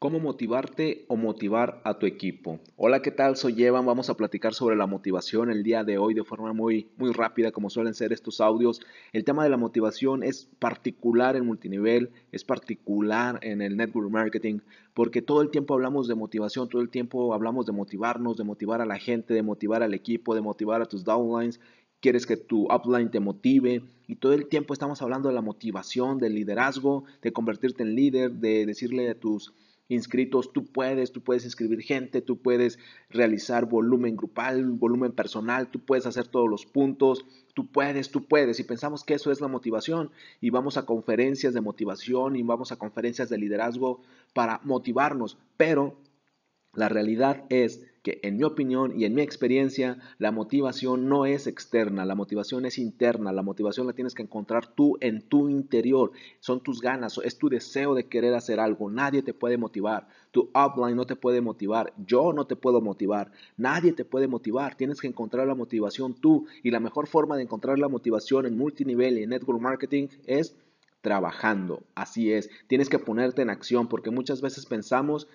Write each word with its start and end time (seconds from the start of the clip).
¿Cómo 0.00 0.18
motivarte 0.18 1.04
o 1.08 1.16
motivar 1.16 1.82
a 1.84 1.98
tu 1.98 2.06
equipo? 2.06 2.58
Hola, 2.76 3.02
¿qué 3.02 3.10
tal? 3.10 3.36
Soy 3.36 3.62
Evan. 3.62 3.84
Vamos 3.84 4.08
a 4.08 4.16
platicar 4.16 4.54
sobre 4.54 4.74
la 4.74 4.86
motivación 4.86 5.50
el 5.50 5.62
día 5.62 5.84
de 5.84 5.98
hoy 5.98 6.14
de 6.14 6.24
forma 6.24 6.54
muy, 6.54 6.88
muy 6.96 7.12
rápida, 7.12 7.52
como 7.52 7.68
suelen 7.68 7.92
ser 7.92 8.10
estos 8.10 8.40
audios. 8.40 8.80
El 9.12 9.24
tema 9.24 9.44
de 9.44 9.50
la 9.50 9.58
motivación 9.58 10.22
es 10.22 10.48
particular 10.58 11.36
en 11.36 11.44
multinivel, 11.44 12.12
es 12.32 12.44
particular 12.44 13.40
en 13.42 13.60
el 13.60 13.76
network 13.76 14.08
marketing, 14.08 14.60
porque 14.94 15.20
todo 15.20 15.42
el 15.42 15.50
tiempo 15.50 15.74
hablamos 15.74 16.08
de 16.08 16.14
motivación, 16.14 16.70
todo 16.70 16.80
el 16.80 16.88
tiempo 16.88 17.34
hablamos 17.34 17.66
de 17.66 17.72
motivarnos, 17.72 18.38
de 18.38 18.44
motivar 18.44 18.80
a 18.80 18.86
la 18.86 18.98
gente, 18.98 19.34
de 19.34 19.42
motivar 19.42 19.82
al 19.82 19.92
equipo, 19.92 20.34
de 20.34 20.40
motivar 20.40 20.80
a 20.80 20.86
tus 20.86 21.04
downlines 21.04 21.60
quieres 22.00 22.24
que 22.24 22.38
tu 22.38 22.66
upline 22.72 23.10
te 23.10 23.20
motive 23.20 23.82
y 24.06 24.16
todo 24.16 24.32
el 24.32 24.48
tiempo 24.48 24.72
estamos 24.72 25.02
hablando 25.02 25.28
de 25.28 25.34
la 25.34 25.42
motivación, 25.42 26.18
del 26.18 26.34
liderazgo, 26.34 27.04
de 27.20 27.30
convertirte 27.30 27.82
en 27.82 27.94
líder, 27.94 28.32
de 28.32 28.64
decirle 28.64 29.10
a 29.10 29.14
tus 29.14 29.52
inscritos, 29.90 30.52
tú 30.52 30.64
puedes, 30.64 31.12
tú 31.12 31.20
puedes 31.20 31.44
inscribir 31.44 31.82
gente, 31.82 32.22
tú 32.22 32.38
puedes 32.38 32.78
realizar 33.10 33.66
volumen 33.66 34.16
grupal, 34.16 34.64
volumen 34.70 35.12
personal, 35.12 35.70
tú 35.70 35.80
puedes 35.80 36.06
hacer 36.06 36.28
todos 36.28 36.48
los 36.48 36.64
puntos, 36.64 37.26
tú 37.54 37.66
puedes, 37.66 38.10
tú 38.10 38.24
puedes. 38.24 38.60
Y 38.60 38.64
pensamos 38.64 39.04
que 39.04 39.14
eso 39.14 39.30
es 39.30 39.40
la 39.40 39.48
motivación 39.48 40.10
y 40.40 40.50
vamos 40.50 40.76
a 40.76 40.86
conferencias 40.86 41.52
de 41.52 41.60
motivación 41.60 42.36
y 42.36 42.42
vamos 42.42 42.72
a 42.72 42.76
conferencias 42.76 43.28
de 43.28 43.38
liderazgo 43.38 44.00
para 44.32 44.60
motivarnos, 44.64 45.36
pero 45.56 45.98
la 46.72 46.88
realidad 46.88 47.44
es 47.48 47.84
que 48.02 48.20
en 48.22 48.36
mi 48.36 48.44
opinión 48.44 48.98
y 48.98 49.04
en 49.04 49.14
mi 49.14 49.22
experiencia, 49.22 49.98
la 50.18 50.30
motivación 50.30 51.08
no 51.08 51.26
es 51.26 51.46
externa, 51.46 52.06
la 52.06 52.14
motivación 52.14 52.64
es 52.64 52.78
interna, 52.78 53.32
la 53.32 53.42
motivación 53.42 53.86
la 53.86 53.92
tienes 53.92 54.14
que 54.14 54.22
encontrar 54.22 54.66
tú 54.66 54.96
en 55.00 55.20
tu 55.20 55.48
interior, 55.48 56.12
son 56.38 56.62
tus 56.62 56.80
ganas, 56.80 57.20
es 57.22 57.36
tu 57.36 57.48
deseo 57.48 57.94
de 57.94 58.08
querer 58.08 58.34
hacer 58.34 58.58
algo, 58.60 58.90
nadie 58.90 59.22
te 59.22 59.34
puede 59.34 59.58
motivar, 59.58 60.08
tu 60.30 60.50
upline 60.54 60.96
no 60.96 61.06
te 61.06 61.16
puede 61.16 61.40
motivar, 61.40 61.92
yo 62.06 62.32
no 62.32 62.46
te 62.46 62.56
puedo 62.56 62.80
motivar, 62.80 63.32
nadie 63.56 63.92
te 63.92 64.04
puede 64.04 64.28
motivar, 64.28 64.76
tienes 64.76 65.00
que 65.00 65.08
encontrar 65.08 65.46
la 65.46 65.54
motivación 65.54 66.14
tú. 66.14 66.46
Y 66.62 66.70
la 66.70 66.80
mejor 66.80 67.06
forma 67.06 67.36
de 67.36 67.42
encontrar 67.42 67.78
la 67.78 67.88
motivación 67.88 68.46
en 68.46 68.56
multinivel 68.56 69.18
y 69.18 69.24
en 69.24 69.30
network 69.30 69.60
marketing 69.60 70.08
es 70.26 70.56
trabajando, 71.00 71.82
así 71.94 72.32
es, 72.32 72.50
tienes 72.66 72.90
que 72.90 72.98
ponerte 72.98 73.42
en 73.42 73.50
acción 73.50 73.88
porque 73.88 74.10
muchas 74.10 74.42
veces 74.42 74.66
pensamos 74.66 75.28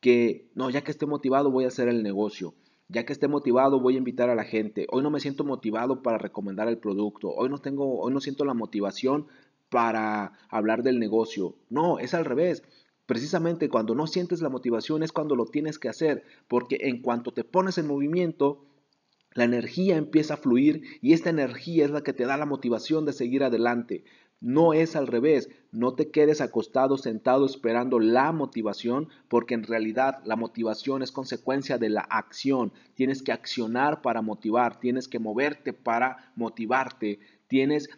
que, 0.00 0.50
no, 0.54 0.70
ya 0.70 0.82
que 0.82 0.90
esté 0.90 1.06
motivado 1.06 1.50
voy 1.50 1.64
a 1.64 1.68
hacer 1.68 1.88
el 1.88 2.02
negocio, 2.02 2.54
ya 2.88 3.04
que 3.04 3.12
esté 3.12 3.28
motivado 3.28 3.80
voy 3.80 3.94
a 3.94 3.98
invitar 3.98 4.30
a 4.30 4.34
la 4.34 4.44
gente, 4.44 4.86
hoy 4.90 5.02
no 5.02 5.10
me 5.10 5.20
siento 5.20 5.44
motivado 5.44 6.02
para 6.02 6.18
recomendar 6.18 6.68
el 6.68 6.78
producto, 6.78 7.30
hoy 7.30 7.48
no 7.48 7.58
tengo, 7.58 8.00
hoy 8.00 8.12
no 8.12 8.20
siento 8.20 8.44
la 8.44 8.54
motivación 8.54 9.26
para 9.70 10.32
hablar 10.48 10.82
del 10.82 10.98
negocio. 10.98 11.54
No, 11.70 11.98
es 11.98 12.12
al 12.12 12.24
revés. 12.24 12.62
Precisamente 13.06 13.68
cuando 13.68 13.94
no 13.94 14.06
sientes 14.06 14.42
la 14.42 14.48
motivación 14.48 15.02
es 15.02 15.12
cuando 15.12 15.34
lo 15.34 15.46
tienes 15.46 15.78
que 15.78 15.88
hacer, 15.88 16.24
porque 16.48 16.78
en 16.82 17.02
cuanto 17.02 17.32
te 17.32 17.44
pones 17.44 17.78
en 17.78 17.86
movimiento, 17.86 18.64
la 19.32 19.44
energía 19.44 19.96
empieza 19.96 20.34
a 20.34 20.38
fluir 20.38 20.82
y 21.00 21.12
esta 21.12 21.30
energía 21.30 21.84
es 21.84 21.90
la 21.90 22.02
que 22.02 22.12
te 22.12 22.26
da 22.26 22.36
la 22.36 22.46
motivación 22.46 23.06
de 23.06 23.12
seguir 23.12 23.44
adelante. 23.44 24.04
No 24.40 24.72
es 24.72 24.96
al 24.96 25.06
revés, 25.06 25.50
no 25.70 25.94
te 25.94 26.10
quedes 26.10 26.40
acostado, 26.40 26.96
sentado 26.96 27.44
esperando 27.44 28.00
la 28.00 28.32
motivación, 28.32 29.08
porque 29.28 29.54
en 29.54 29.64
realidad 29.64 30.22
la 30.24 30.36
motivación 30.36 31.02
es 31.02 31.12
consecuencia 31.12 31.76
de 31.76 31.90
la 31.90 32.00
acción. 32.00 32.72
Tienes 32.94 33.22
que 33.22 33.32
accionar 33.32 34.00
para 34.00 34.22
motivar, 34.22 34.80
tienes 34.80 35.08
que 35.08 35.18
moverte 35.18 35.74
para 35.74 36.32
motivarte, 36.36 37.20
tienes 37.48 37.90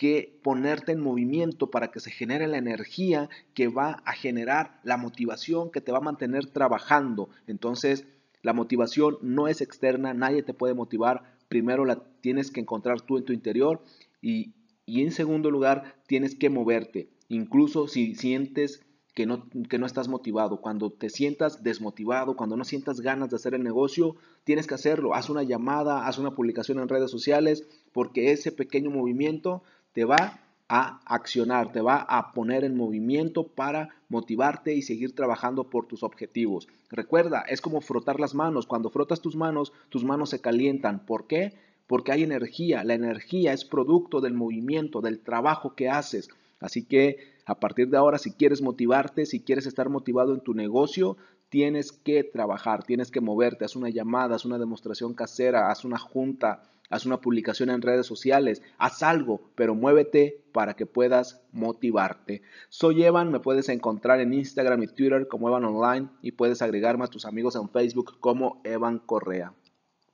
que 0.00 0.40
ponerte 0.42 0.92
en 0.92 1.00
movimiento 1.00 1.70
para 1.70 1.90
que 1.90 2.00
se 2.00 2.10
genere 2.10 2.46
la 2.46 2.56
energía 2.56 3.28
que 3.52 3.68
va 3.68 4.02
a 4.06 4.12
generar 4.12 4.80
la 4.82 4.96
motivación 4.96 5.70
que 5.70 5.82
te 5.82 5.92
va 5.92 5.98
a 5.98 6.00
mantener 6.00 6.46
trabajando. 6.46 7.28
Entonces, 7.46 8.06
la 8.40 8.54
motivación 8.54 9.18
no 9.20 9.48
es 9.48 9.60
externa, 9.60 10.14
nadie 10.14 10.42
te 10.42 10.54
puede 10.54 10.72
motivar. 10.72 11.36
Primero 11.48 11.84
la 11.84 12.02
tienes 12.22 12.50
que 12.50 12.60
encontrar 12.60 13.02
tú 13.02 13.18
en 13.18 13.26
tu 13.26 13.34
interior 13.34 13.82
y 14.22 14.54
y 14.90 15.02
en 15.02 15.12
segundo 15.12 15.50
lugar, 15.50 15.94
tienes 16.08 16.34
que 16.34 16.50
moverte, 16.50 17.10
incluso 17.28 17.86
si 17.86 18.16
sientes 18.16 18.82
que 19.14 19.24
no, 19.24 19.48
que 19.68 19.78
no 19.78 19.86
estás 19.86 20.08
motivado. 20.08 20.60
Cuando 20.60 20.90
te 20.90 21.10
sientas 21.10 21.62
desmotivado, 21.62 22.36
cuando 22.36 22.56
no 22.56 22.64
sientas 22.64 23.00
ganas 23.00 23.30
de 23.30 23.36
hacer 23.36 23.54
el 23.54 23.62
negocio, 23.62 24.16
tienes 24.44 24.66
que 24.66 24.74
hacerlo. 24.74 25.14
Haz 25.14 25.30
una 25.30 25.44
llamada, 25.44 26.06
haz 26.06 26.18
una 26.18 26.34
publicación 26.34 26.80
en 26.80 26.88
redes 26.88 27.10
sociales, 27.10 27.66
porque 27.92 28.32
ese 28.32 28.50
pequeño 28.50 28.90
movimiento 28.90 29.62
te 29.92 30.04
va 30.04 30.40
a 30.68 31.00
accionar, 31.04 31.72
te 31.72 31.80
va 31.80 31.96
a 31.96 32.32
poner 32.32 32.64
en 32.64 32.76
movimiento 32.76 33.48
para 33.48 33.90
motivarte 34.08 34.74
y 34.74 34.82
seguir 34.82 35.14
trabajando 35.14 35.70
por 35.70 35.86
tus 35.86 36.02
objetivos. 36.02 36.68
Recuerda, 36.90 37.42
es 37.42 37.60
como 37.60 37.80
frotar 37.80 38.20
las 38.20 38.34
manos. 38.34 38.66
Cuando 38.66 38.90
frotas 38.90 39.20
tus 39.20 39.36
manos, 39.36 39.72
tus 39.88 40.04
manos 40.04 40.30
se 40.30 40.40
calientan. 40.40 41.06
¿Por 41.06 41.26
qué? 41.26 41.54
Porque 41.90 42.12
hay 42.12 42.22
energía. 42.22 42.84
La 42.84 42.94
energía 42.94 43.52
es 43.52 43.64
producto 43.64 44.20
del 44.20 44.32
movimiento, 44.32 45.00
del 45.00 45.18
trabajo 45.18 45.74
que 45.74 45.88
haces. 45.88 46.28
Así 46.60 46.84
que 46.84 47.16
a 47.46 47.58
partir 47.58 47.88
de 47.88 47.96
ahora, 47.96 48.16
si 48.18 48.30
quieres 48.30 48.62
motivarte, 48.62 49.26
si 49.26 49.40
quieres 49.40 49.66
estar 49.66 49.88
motivado 49.88 50.32
en 50.32 50.40
tu 50.40 50.54
negocio, 50.54 51.16
tienes 51.48 51.90
que 51.90 52.22
trabajar, 52.22 52.84
tienes 52.84 53.10
que 53.10 53.20
moverte, 53.20 53.64
haz 53.64 53.74
una 53.74 53.90
llamada, 53.90 54.36
haz 54.36 54.44
una 54.44 54.56
demostración 54.56 55.14
casera, 55.14 55.68
haz 55.68 55.84
una 55.84 55.98
junta, 55.98 56.62
haz 56.90 57.06
una 57.06 57.20
publicación 57.20 57.70
en 57.70 57.82
redes 57.82 58.06
sociales, 58.06 58.62
haz 58.78 59.02
algo, 59.02 59.40
pero 59.56 59.74
muévete 59.74 60.44
para 60.52 60.74
que 60.74 60.86
puedas 60.86 61.40
motivarte. 61.50 62.42
Soy 62.68 63.02
Evan, 63.02 63.32
me 63.32 63.40
puedes 63.40 63.68
encontrar 63.68 64.20
en 64.20 64.32
Instagram 64.32 64.84
y 64.84 64.86
Twitter 64.86 65.26
como 65.26 65.48
Evan 65.48 65.64
Online 65.64 66.08
y 66.22 66.30
puedes 66.30 66.62
agregarme 66.62 67.06
a 67.06 67.08
tus 67.08 67.24
amigos 67.24 67.56
en 67.56 67.68
Facebook 67.68 68.20
como 68.20 68.60
Evan 68.62 69.00
Correa. 69.00 69.54